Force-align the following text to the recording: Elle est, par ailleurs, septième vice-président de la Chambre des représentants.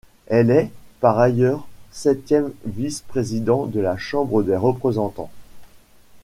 Elle 0.25 0.49
est, 0.49 0.71
par 0.99 1.19
ailleurs, 1.19 1.67
septième 1.91 2.51
vice-président 2.65 3.67
de 3.67 3.79
la 3.79 3.97
Chambre 3.97 4.41
des 4.41 4.55
représentants. 4.55 5.29